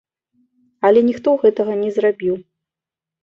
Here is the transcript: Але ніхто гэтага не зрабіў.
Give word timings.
Але 0.87 1.03
ніхто 1.09 1.29
гэтага 1.43 1.73
не 1.83 1.91
зрабіў. 1.97 2.35